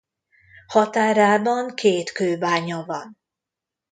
[0.67, 3.17] Határában két kőbánya van.